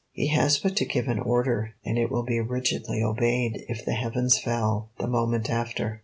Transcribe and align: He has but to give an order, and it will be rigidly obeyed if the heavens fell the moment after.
He 0.13 0.29
has 0.29 0.57
but 0.57 0.75
to 0.77 0.85
give 0.85 1.07
an 1.07 1.19
order, 1.19 1.75
and 1.85 1.95
it 1.95 2.09
will 2.09 2.23
be 2.23 2.39
rigidly 2.41 3.03
obeyed 3.03 3.63
if 3.69 3.85
the 3.85 3.93
heavens 3.93 4.39
fell 4.39 4.89
the 4.97 5.05
moment 5.05 5.47
after. 5.47 5.99